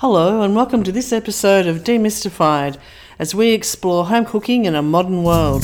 [0.00, 2.78] Hello, and welcome to this episode of Demystified
[3.18, 5.62] as we explore home cooking in a modern world.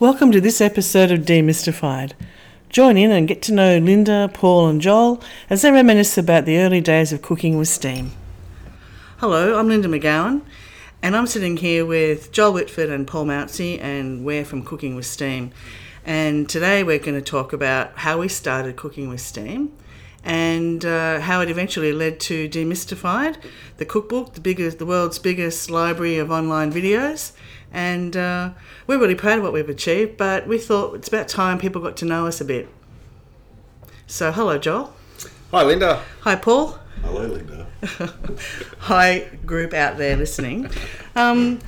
[0.00, 2.14] Welcome to this episode of Demystified.
[2.68, 6.58] Join in and get to know Linda, Paul, and Joel as they reminisce about the
[6.58, 8.10] early days of cooking with steam.
[9.18, 10.42] Hello, I'm Linda McGowan,
[11.00, 15.06] and I'm sitting here with Joel Whitford and Paul Moutsey, and we're from Cooking with
[15.06, 15.52] Steam.
[16.04, 19.72] And today we're going to talk about how we started cooking with steam
[20.24, 23.36] and uh, how it eventually led to Demystified,
[23.76, 27.32] the cookbook, the biggest, the world's biggest library of online videos.
[27.72, 28.50] And uh,
[28.86, 31.96] we're really proud of what we've achieved, but we thought it's about time people got
[31.98, 32.68] to know us a bit.
[34.06, 34.92] So, hello, Joel.
[35.52, 36.02] Hi, Linda.
[36.20, 36.78] Hi, Paul.
[37.02, 37.66] Hello, Linda.
[38.80, 40.68] Hi, group out there listening.
[41.16, 41.60] Um,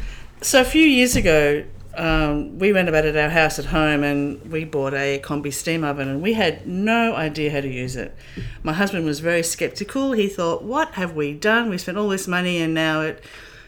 [0.42, 1.64] so, a few years ago,
[1.96, 5.84] um, we went about at our house at home and we bought a combi steam
[5.84, 8.16] oven and we had no idea how to use it.
[8.62, 10.12] My husband was very skeptical.
[10.12, 11.70] He thought, What have we done?
[11.70, 13.22] We spent all this money and now it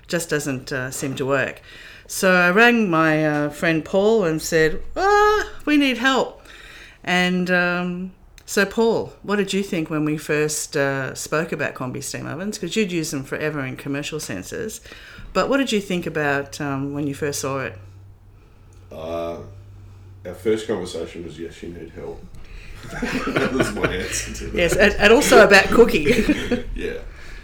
[0.07, 1.61] just doesn't uh, seem to work.
[2.07, 6.43] So I rang my uh, friend Paul and said, ah, We need help.
[7.03, 8.13] And um,
[8.49, 12.59] so, Paul, what did you think when we first uh, spoke about combi steam ovens?
[12.59, 14.81] Because you'd used them forever in commercial senses.
[15.33, 17.77] But what did you think about um, when you first saw it?
[18.91, 19.39] Uh,
[20.25, 22.25] our first conversation was yes, you need help.
[22.93, 24.55] that was my answer to that.
[24.55, 26.07] Yes, and, and also about cooking.
[26.75, 26.99] Yeah.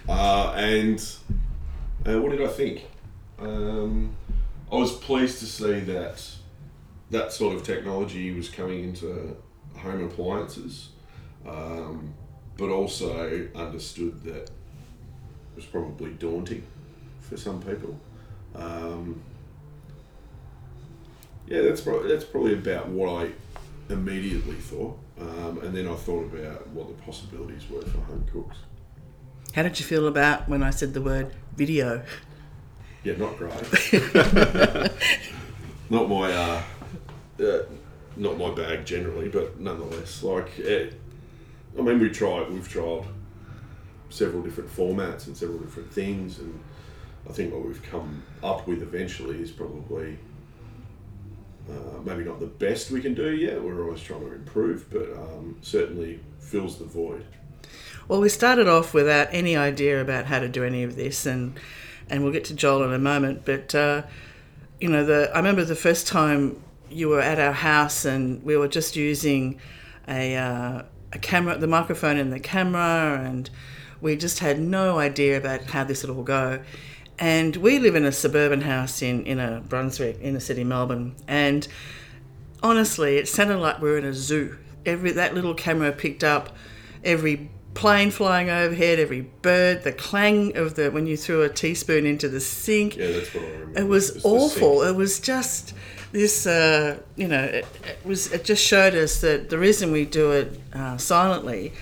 [0.08, 1.00] Uh, and
[2.06, 2.84] uh, what did I think?
[3.38, 4.14] Um,
[4.70, 6.24] I was pleased to see that
[7.10, 9.36] that sort of technology was coming into
[9.76, 10.90] home appliances,
[11.46, 12.14] um,
[12.56, 14.50] but also understood that it
[15.56, 16.62] was probably daunting
[17.20, 17.98] for some people.
[18.54, 19.22] Um,
[21.52, 23.30] yeah, that's probably, that's probably about what I
[23.92, 28.56] immediately thought, um, and then I thought about what the possibilities were for home cooks.
[29.54, 32.04] How did you feel about when I said the word video?
[33.04, 33.52] Yeah, not great.
[35.90, 36.62] not my uh,
[37.38, 37.58] uh,
[38.16, 40.98] not my bag generally, but nonetheless, like it,
[41.78, 42.50] I mean, we tried.
[42.50, 43.04] We've tried
[44.08, 46.58] several different formats and several different things, and
[47.28, 50.16] I think what we've come up with eventually is probably
[51.70, 53.62] uh, maybe not the best we can do yet.
[53.62, 57.24] We're always trying to improve, but um, certainly fills the void.
[58.08, 61.58] Well, we started off without any idea about how to do any of this, and
[62.10, 63.44] and we'll get to Joel in a moment.
[63.44, 64.02] But uh,
[64.80, 68.56] you know, the I remember the first time you were at our house, and we
[68.56, 69.60] were just using
[70.08, 73.48] a uh, a camera, the microphone and the camera, and
[74.00, 76.60] we just had no idea about how this would all go.
[77.18, 81.14] And we live in a suburban house in in a Brunswick, in inner city Melbourne,
[81.28, 81.68] and
[82.62, 84.58] honestly, it sounded like we were in a zoo.
[84.84, 86.56] Every that little camera picked up
[87.04, 92.06] every plane flying overhead, every bird, the clang of the when you threw a teaspoon
[92.06, 92.96] into the sink.
[92.96, 93.80] Yeah, that's what I remember.
[93.80, 94.82] It was It's the awful.
[94.82, 95.74] It was just
[96.12, 98.32] this, uh, you know, it, it was.
[98.32, 101.72] It just showed us that the reason we do it uh, silently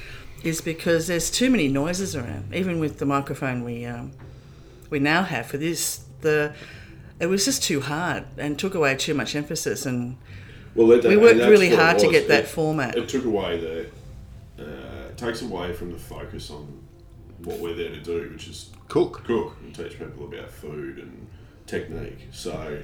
[0.42, 2.54] is because there's too many noises around.
[2.54, 4.12] Even with the microphone we um,
[4.90, 6.52] we now have for this, the
[7.18, 9.86] it was just too hard and took away too much emphasis.
[9.86, 10.16] And
[10.74, 12.12] Well, that, we worked that's really hard to was.
[12.16, 12.96] get that It- format.
[12.96, 13.60] It took away
[14.56, 16.66] the, uh, takes away from the focus on
[17.44, 19.22] what we're there to do, which is Cook.
[19.24, 21.26] cook and teach people about food and
[21.66, 22.28] technique.
[22.32, 22.78] So,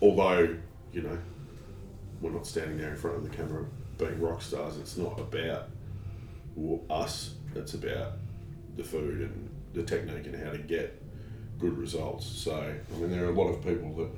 [0.00, 0.56] although
[0.92, 1.18] you know
[2.20, 3.64] we're not standing there in front of the camera
[3.98, 5.68] being rock stars, it's not about
[6.90, 7.34] us.
[7.54, 8.12] It's about
[8.76, 9.47] the food and
[9.78, 11.00] the technique and how to get
[11.58, 12.26] good results.
[12.26, 14.10] So, I mean, there are a lot of people that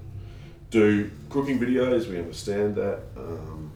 [0.70, 2.08] do cooking videos.
[2.08, 3.70] We understand that, um,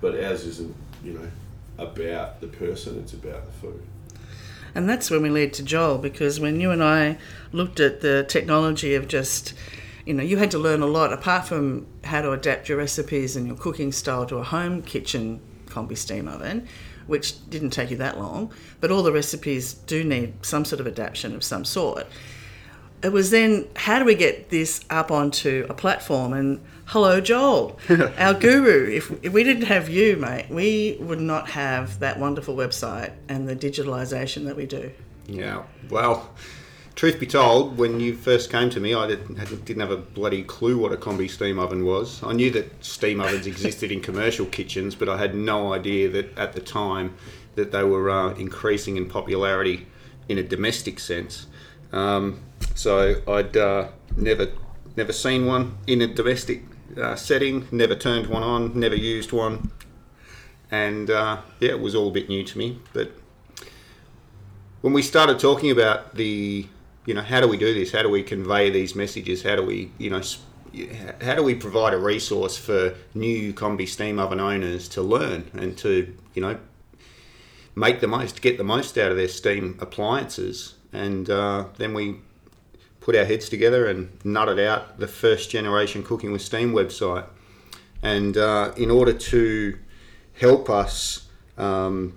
[0.00, 0.74] but ours isn't.
[1.04, 1.30] You know,
[1.78, 2.98] about the person.
[2.98, 3.82] It's about the food.
[4.74, 7.18] And that's when we led to Joel because when you and I
[7.52, 9.54] looked at the technology of just,
[10.04, 13.36] you know, you had to learn a lot apart from how to adapt your recipes
[13.36, 16.66] and your cooking style to a home kitchen combi steam oven,
[17.06, 20.86] which didn't take you that long, but all the recipes do need some sort of
[20.86, 22.06] adaptation of some sort.
[23.02, 27.78] It was then how do we get this up onto a platform and hello Joel,
[28.18, 28.90] our guru.
[28.90, 33.48] If, if we didn't have you, mate, we would not have that wonderful website and
[33.48, 34.90] the digitalization that we do.
[35.26, 35.64] Yeah.
[35.90, 36.30] Well,
[36.96, 40.42] truth be told, when you first came to me, I didn't, didn't have a bloody
[40.42, 42.22] clue what a combi steam oven was.
[42.22, 46.36] I knew that steam ovens existed in commercial kitchens, but I had no idea that
[46.38, 47.14] at the time
[47.54, 49.86] that they were uh, increasing in popularity
[50.28, 51.46] in a domestic sense.
[51.92, 52.40] Um,
[52.74, 54.50] so I'd uh, never
[54.96, 56.62] never seen one in a domestic
[57.00, 59.70] uh, setting, never turned one on, never used one,
[60.70, 62.80] and uh, yeah, it was all a bit new to me.
[62.94, 63.12] But
[64.80, 66.66] when we started talking about the,
[67.06, 67.92] you know, how do we do this?
[67.92, 69.42] How do we convey these messages?
[69.42, 70.20] How do we, you know,
[71.22, 75.78] how do we provide a resource for new combi steam oven owners to learn and
[75.78, 76.58] to, you know,
[77.74, 80.74] make the most, get the most out of their steam appliances?
[80.92, 82.16] And uh, then we
[83.00, 87.26] put our heads together and nutted out the first generation Cooking with Steam website.
[88.02, 89.78] And uh, in order to
[90.34, 92.16] help us um,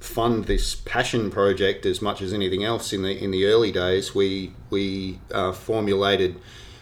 [0.00, 4.14] fund this passion project as much as anything else in the in the early days,
[4.14, 6.36] we we uh, formulated,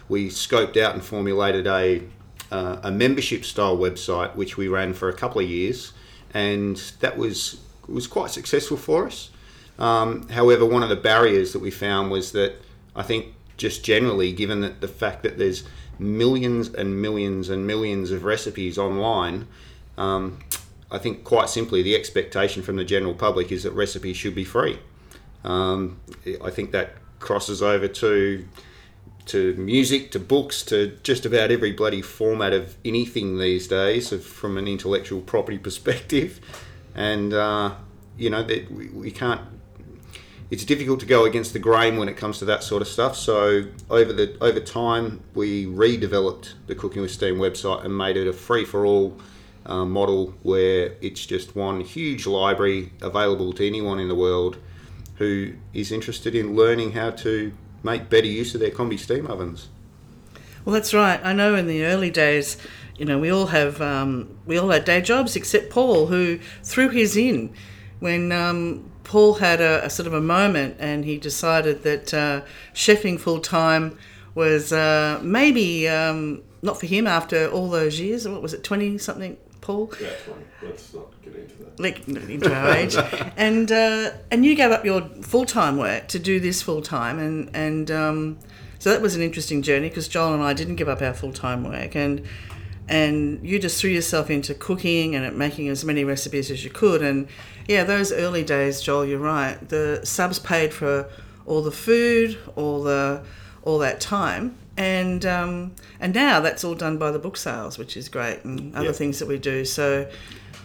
[0.09, 2.03] we scoped out and formulated a
[2.51, 5.93] uh, a membership style website which we ran for a couple of years,
[6.33, 9.29] and that was was quite successful for us.
[9.79, 12.55] Um, however, one of the barriers that we found was that
[12.95, 15.63] I think just generally, given that the fact that there's
[15.99, 19.47] millions and millions and millions of recipes online,
[19.97, 20.39] um,
[20.89, 24.45] I think quite simply the expectation from the general public is that recipes should be
[24.45, 24.79] free.
[25.43, 25.99] Um,
[26.43, 28.47] I think that crosses over to
[29.25, 34.57] to music, to books, to just about every bloody format of anything these days, from
[34.57, 36.39] an intellectual property perspective.
[36.95, 37.75] And uh,
[38.17, 39.41] you know that we, we can't
[40.49, 43.17] it's difficult to go against the grain when it comes to that sort of stuff.
[43.17, 48.27] So over the over time, we redeveloped the Cooking with Steam website and made it
[48.27, 49.19] a free for all
[49.67, 54.57] uh, model where it's just one huge library available to anyone in the world
[55.15, 57.51] who is interested in learning how to
[57.83, 59.69] make better use of their combi steam ovens.
[60.65, 61.19] Well, that's right.
[61.23, 62.57] I know in the early days,
[62.97, 66.89] you know, we all have um, we all had day jobs except Paul, who threw
[66.89, 67.53] his in
[67.99, 72.41] when um, Paul had a, a, sort of a moment and he decided that uh,
[72.73, 73.97] chefing full time
[74.35, 78.27] was uh, maybe um, not for him after all those years.
[78.27, 79.91] What was it, 20 something, Paul?
[80.01, 80.45] Yeah, 20.
[80.63, 81.79] Let's not get into that.
[81.79, 82.95] Like, into our age.
[83.37, 87.19] and, uh, and you gave up your full time work to do this full time.
[87.19, 88.39] And, and um,
[88.79, 91.33] so that was an interesting journey because Joel and I didn't give up our full
[91.33, 91.95] time work.
[91.95, 92.23] And
[92.89, 97.01] and you just threw yourself into cooking and making as many recipes as you could.
[97.01, 97.27] And
[97.67, 99.57] yeah, those early days, Joel, you're right.
[99.67, 101.09] The subs paid for
[101.45, 103.23] all the food, all the
[103.63, 107.97] all that time, and um, and now that's all done by the book sales, which
[107.97, 108.95] is great, and other yep.
[108.95, 109.65] things that we do.
[109.65, 110.09] So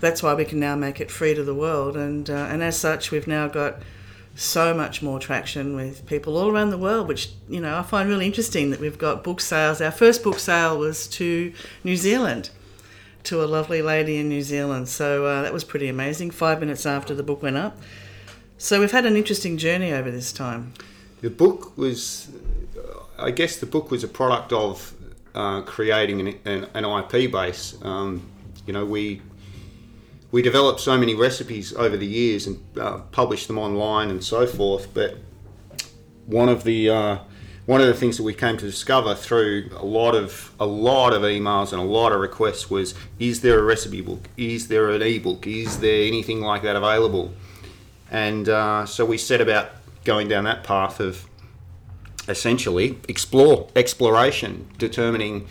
[0.01, 2.77] that's why we can now make it free to the world, and uh, and as
[2.77, 3.77] such, we've now got
[4.35, 8.09] so much more traction with people all around the world, which you know I find
[8.09, 9.81] really interesting that we've got book sales.
[9.81, 12.51] Our first book sale was to New Zealand,
[13.25, 14.89] to a lovely lady in New Zealand.
[14.89, 16.33] So uh, that was pretty amazing.
[16.33, 17.79] Five minutes after the book went up.
[18.59, 20.75] So we've had an interesting journey over this time.
[21.23, 22.29] The book was,
[23.17, 24.93] I guess, the book was a product of
[25.37, 27.79] uh, creating an, an, an, IP base.
[27.83, 28.29] Um,
[28.67, 29.23] you know, we
[30.33, 34.49] we developed so many recipes over the years and uh, published them online and so
[34.49, 34.93] forth.
[34.93, 35.19] But
[36.27, 37.19] one of the uh,
[37.67, 41.13] one of the things that we came to discover through a lot of a lot
[41.13, 44.29] of emails and a lot of requests was: Is there a recipe book?
[44.37, 45.47] Is there an ebook?
[45.47, 47.33] Is there anything like that available?
[48.11, 49.71] And uh, so we set about
[50.05, 51.27] going down that path of
[52.29, 55.47] essentially explore exploration, determining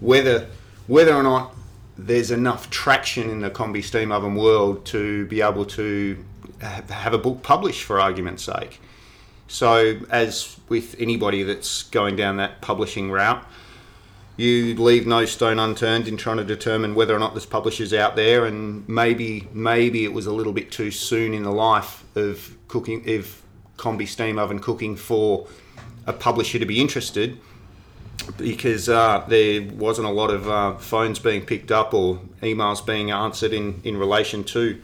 [0.00, 0.48] whether
[0.86, 1.54] whether or not
[1.96, 6.24] there's enough traction in the combi steam oven world to be able to
[6.60, 8.80] have a book published for argument's sake.
[9.48, 13.44] So, as with anybody that's going down that publishing route,
[14.36, 18.14] you leave no stone unturned in trying to determine whether or not there's publishers out
[18.14, 22.56] there, and maybe maybe it was a little bit too soon in the life of
[22.68, 23.42] cooking, of
[23.78, 25.46] combi steam oven cooking for
[26.06, 27.38] a publisher to be interested
[28.36, 33.10] because uh, there wasn't a lot of uh, phones being picked up or emails being
[33.10, 34.80] answered in, in relation to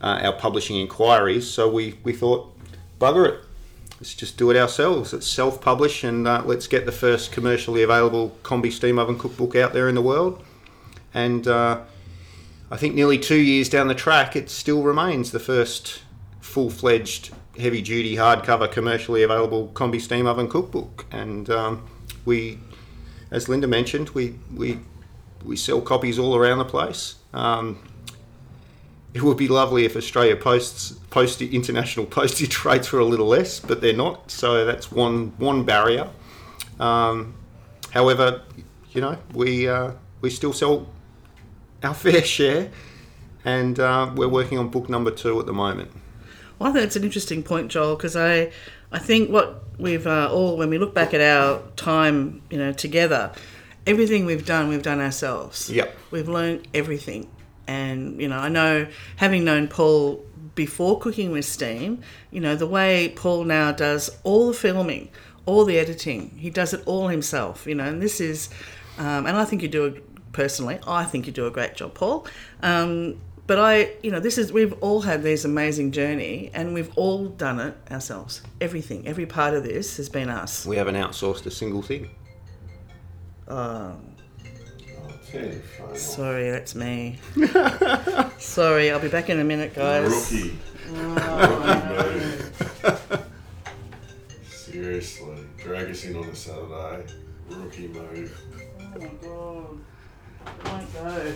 [0.00, 1.48] uh, our publishing inquiries.
[1.50, 2.54] So we, we thought,
[3.00, 3.40] bugger it,
[3.98, 5.12] let's just do it ourselves.
[5.12, 9.56] Let's self publish and uh, let's get the first commercially available combi steam oven cookbook
[9.56, 10.42] out there in the world.
[11.14, 11.80] And uh,
[12.70, 16.02] I think nearly two years down the track, it still remains the first
[16.40, 21.06] full fledged, heavy duty, hardcover, commercially available combi steam oven cookbook.
[21.10, 21.88] And um,
[22.24, 22.58] we,
[23.30, 24.80] as Linda mentioned, we we
[25.44, 27.16] we sell copies all around the place.
[27.32, 27.78] Um,
[29.14, 33.60] it would be lovely if Australia posts post international postage rates were a little less,
[33.60, 34.30] but they're not.
[34.30, 36.08] So that's one one barrier.
[36.78, 37.34] Um,
[37.90, 38.42] however,
[38.92, 40.86] you know we uh, we still sell
[41.82, 42.70] our fair share,
[43.44, 45.90] and uh, we're working on book number two at the moment.
[46.58, 48.50] Well, I think it's an interesting point, Joel, because I
[48.90, 52.72] I think what we've uh, all, when we look back at our time, you know,
[52.72, 53.32] together,
[53.86, 55.70] everything we've done, we've done ourselves.
[55.70, 55.96] Yep.
[56.10, 57.30] We've learned everything.
[57.66, 58.86] And, you know, I know
[59.16, 60.24] having known Paul
[60.54, 62.00] before cooking with steam,
[62.30, 65.10] you know, the way Paul now does all the filming,
[65.44, 68.48] all the editing, he does it all himself, you know, and this is,
[68.96, 69.92] um, and I think you do, a,
[70.32, 72.26] personally, I think you do a great job, Paul.
[72.62, 76.92] Um, but I, you know, this is, we've all had this amazing journey and we've
[76.96, 78.42] all done it ourselves.
[78.60, 80.64] Everything, every part of this has been us.
[80.64, 82.10] We haven't outsourced a single thing.
[83.48, 84.04] Um,
[85.00, 85.98] Oh, turn your phone off.
[85.98, 87.18] sorry, that's me.
[88.38, 90.10] sorry, I'll be back in a minute, guys.
[90.32, 90.58] Rookie.
[90.90, 93.24] Rookie move.
[94.50, 97.04] Seriously, drag us in on a Saturday.
[97.50, 98.40] Rookie move.
[98.94, 99.78] Oh my god.
[100.64, 101.34] My god.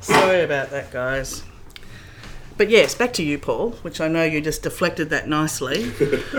[0.00, 1.42] Sorry about that, guys.
[2.56, 5.92] But yes, back to you, Paul, which I know you just deflected that nicely,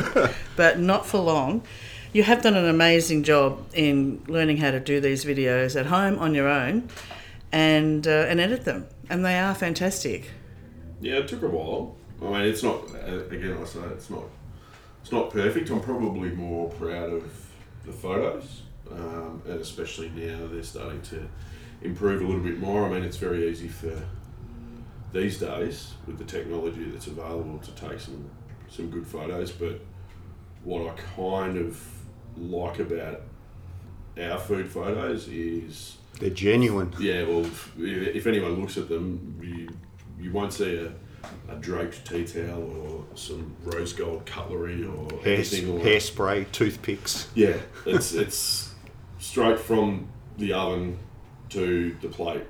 [0.56, 1.62] but not for long.
[2.12, 6.18] You have done an amazing job in learning how to do these videos at home
[6.20, 6.90] on your own
[7.52, 8.88] and, uh, and edit them.
[9.10, 10.32] And they are fantastic.
[11.00, 11.96] Yeah, it took a while.
[12.22, 12.82] I mean, it's not.
[13.08, 14.24] uh, Again, I say it's not.
[15.02, 15.70] It's not perfect.
[15.70, 17.24] I'm probably more proud of
[17.86, 21.28] the photos, um, and especially now they're starting to
[21.82, 22.86] improve a little bit more.
[22.86, 24.02] I mean, it's very easy for
[25.12, 28.30] these days with the technology that's available to take some
[28.70, 29.52] some good photos.
[29.52, 29.80] But
[30.64, 31.82] what I kind of
[32.38, 33.22] like about
[34.22, 36.94] our food photos is They're genuine.
[37.00, 39.70] yeah, well, if, if anyone looks at them, you,
[40.24, 40.92] you won't see a,
[41.52, 45.76] a draped tea towel or some rose gold cutlery or Hair, anything.
[45.76, 47.28] Like hairspray, toothpicks.
[47.34, 48.74] Yeah, it's it's
[49.20, 50.08] straight from
[50.38, 51.00] the oven
[51.50, 52.44] to the plate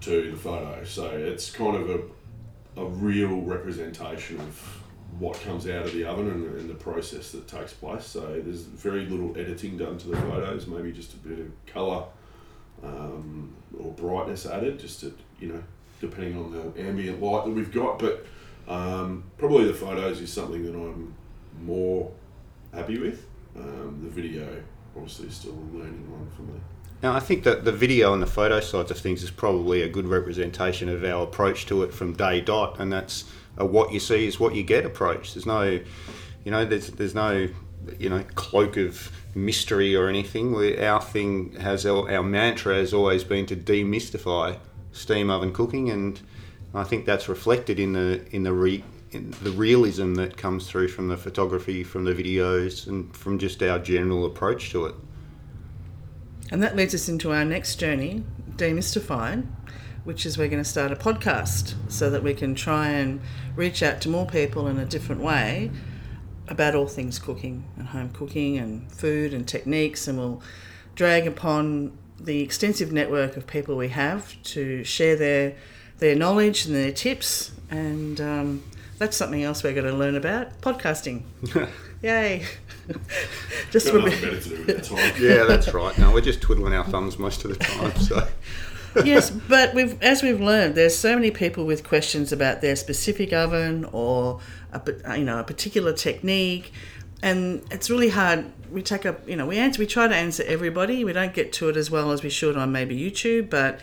[0.00, 0.84] to the photo.
[0.84, 4.82] So it's kind of a, a real representation of
[5.18, 8.04] what comes out of the oven and, and the process that takes place.
[8.04, 12.04] So there's very little editing done to the photos, maybe just a bit of colour
[12.82, 15.62] um, or brightness added, just to, you know,
[16.00, 17.98] depending on the ambient light that we've got.
[17.98, 18.26] But
[18.68, 21.14] um, probably the photos is something that I'm
[21.62, 22.12] more
[22.74, 23.26] happy with.
[23.56, 24.62] Um, the video,
[24.94, 26.60] obviously, is still a learning one for me.
[27.02, 29.88] Now, I think that the video and the photo sides of things is probably a
[29.88, 33.24] good representation of our approach to it from day dot, and that's
[33.58, 35.34] a what you see is what you get approach.
[35.34, 35.62] There's no,
[36.44, 37.48] you know, there's there's no,
[37.98, 40.52] you know, cloak of mystery or anything.
[40.52, 44.58] We, our thing has our, our mantra has always been to demystify
[44.92, 46.18] steam oven cooking, and
[46.74, 50.88] I think that's reflected in the in the re, in the realism that comes through
[50.88, 54.94] from the photography, from the videos, and from just our general approach to it.
[56.50, 58.22] And that leads us into our next journey,
[58.56, 59.46] Demystified,
[60.04, 63.20] which is we're going to start a podcast so that we can try and
[63.56, 65.70] reach out to more people in a different way
[66.48, 70.06] about all things cooking and home cooking and food and techniques.
[70.06, 70.42] And we'll
[70.94, 75.56] drag upon the extensive network of people we have to share their,
[75.98, 77.50] their knowledge and their tips.
[77.68, 78.62] And um,
[78.98, 81.22] that's something else we're going to learn about podcasting.
[82.02, 82.46] Yay!
[83.76, 85.12] Just Got for nothing better to do with the time.
[85.20, 85.98] Yeah, that's right.
[85.98, 87.94] No, we're just twiddling our thumbs most of the time.
[87.96, 88.26] So,
[89.04, 93.34] yes, but we've as we've learned, there's so many people with questions about their specific
[93.34, 94.40] oven or
[94.72, 96.72] a, you know a particular technique,
[97.22, 98.46] and it's really hard.
[98.72, 101.04] We take up, you know, we answer, we try to answer everybody.
[101.04, 103.80] We don't get to it as well as we should on maybe YouTube, but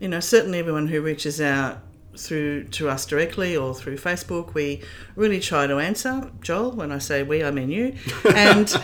[0.00, 1.78] you know, certainly everyone who reaches out
[2.16, 4.82] through to us directly or through Facebook, we
[5.14, 6.28] really try to answer.
[6.40, 7.94] Joel, when I say we, I mean you,
[8.34, 8.68] and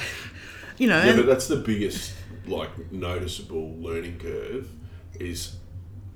[0.78, 2.14] you know, Yeah, and- but that's the biggest,
[2.46, 4.68] like, noticeable learning curve
[5.18, 5.56] is,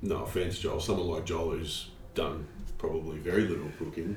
[0.01, 2.47] no offense, Joel, someone like Joel who's done
[2.77, 4.15] probably very little cooking,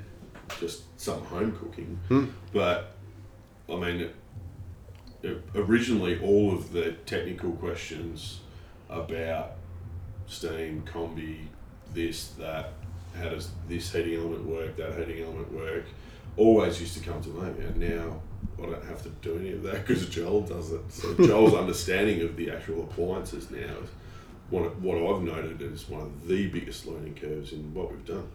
[0.60, 1.98] just some home cooking.
[2.08, 2.26] Hmm.
[2.52, 2.94] But,
[3.68, 4.10] I mean,
[5.54, 8.40] originally all of the technical questions
[8.90, 9.52] about
[10.26, 11.46] steam, combi,
[11.94, 12.72] this, that,
[13.16, 15.84] how does this heating element work, that heating element work,
[16.36, 17.48] always used to come to me.
[17.64, 18.20] And now
[18.58, 20.80] I don't have to do any of that because Joel does it.
[20.90, 23.90] So Joel's understanding of the actual appliances now is
[24.50, 28.06] one of, what I've noted is one of the biggest learning curves in what we've
[28.06, 28.28] done.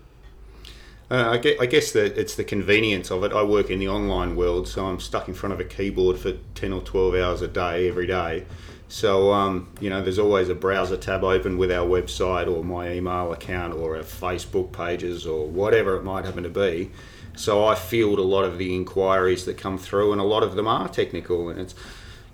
[1.11, 3.31] uh, I, guess, I guess that it's the convenience of it.
[3.31, 6.33] I work in the online world, so I'm stuck in front of a keyboard for
[6.55, 8.45] 10 or 12 hours a day, every day.
[8.89, 12.91] So, um, you know, there's always a browser tab open with our website or my
[12.93, 16.91] email account or our Facebook pages or whatever it might happen to be.
[17.37, 20.55] So I field a lot of the inquiries that come through, and a lot of
[20.55, 21.49] them are technical.
[21.49, 21.75] And it's,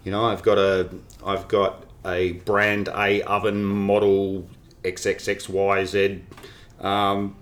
[0.04, 0.90] you know, I've got a,
[1.26, 4.48] I've got a brand A oven model
[4.84, 6.22] XXXYZ.
[6.80, 7.36] Um,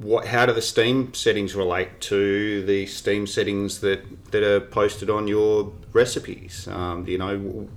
[0.00, 5.08] what, how do the steam settings relate to the steam settings that, that are posted
[5.10, 6.68] on your recipes?
[6.68, 7.68] Um, you know,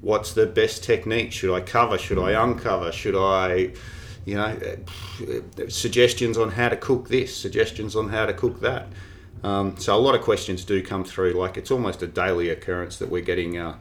[0.00, 1.32] what's the best technique?
[1.32, 1.98] Should I cover?
[1.98, 2.92] Should I uncover?
[2.92, 3.72] Should I,
[4.26, 4.58] you know,
[5.22, 8.88] uh, suggestions on how to cook this, suggestions on how to cook that.
[9.42, 11.32] Um, so a lot of questions do come through.
[11.32, 13.76] Like it's almost a daily occurrence that we're getting uh,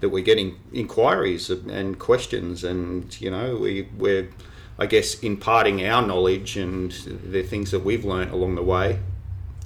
[0.00, 4.28] that we're getting inquiries and questions, and you know we we're
[4.78, 9.00] I guess imparting our knowledge and the things that we've learnt along the way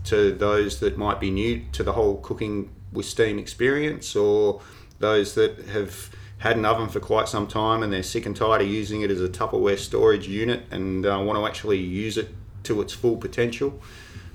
[0.05, 4.61] to those that might be new to the whole cooking with steam experience or
[5.01, 8.63] those that have had an oven for quite some time and they're sick and tired
[8.63, 12.29] of using it as a Tupperware storage unit and uh, want to actually use it
[12.65, 13.81] to its full potential.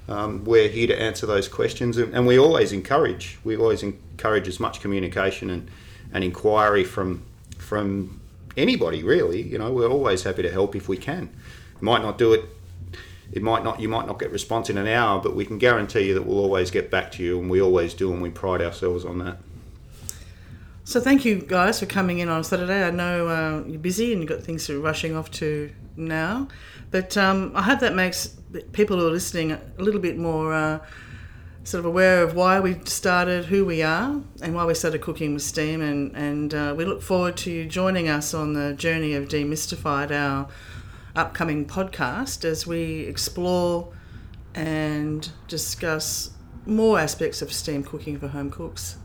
[0.08, 4.48] Um, we're here to answer those questions and, and, we always encourage we always encourage
[4.48, 5.70] as much communication and,
[6.12, 7.24] and inquiry from
[7.60, 8.20] from
[8.58, 11.30] anybody really you know we're always happy to help if we can
[11.80, 12.44] might not do it
[13.32, 16.08] it might not you might not get response in an hour but we can guarantee
[16.08, 18.62] you that we'll always get back to you and we always do and we pride
[18.62, 19.38] ourselves on that
[20.92, 22.84] so thank you guys for coming in on Saturday.
[22.84, 26.50] I know uh, you're busy and you've got things to rushing off to now,
[26.90, 28.36] but um, I hope that makes
[28.74, 30.80] people who are listening a little bit more uh,
[31.64, 35.34] sort of aware of why we started, who we are, and why we started cooking
[35.34, 35.82] with steam.
[35.82, 40.12] And and uh, we look forward to you joining us on the journey of demystified,
[40.12, 40.50] our
[41.16, 43.94] upcoming podcast, as we explore
[44.54, 46.32] and discuss
[46.66, 48.98] more aspects of steam cooking for home cooks.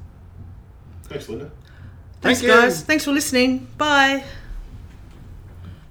[1.04, 1.52] Thanks, Linda.
[2.26, 2.82] Thanks, Thank guys.
[2.82, 3.68] Thanks for listening.
[3.78, 4.24] Bye.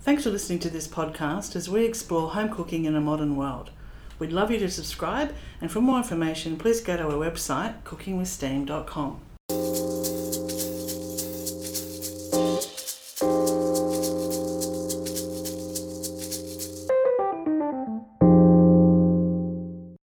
[0.02, 3.72] Thanks for listening to this podcast as we explore home cooking in a modern world.
[4.20, 9.20] We'd love you to subscribe, and for more information, please go to our website, cookingwithsteam.com.